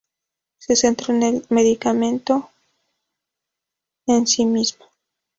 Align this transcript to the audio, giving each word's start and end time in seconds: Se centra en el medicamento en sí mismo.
Se 0.57 0.75
centra 0.75 1.13
en 1.13 1.21
el 1.21 1.45
medicamento 1.51 2.49
en 4.07 4.25
sí 4.25 4.45
mismo. 4.47 4.83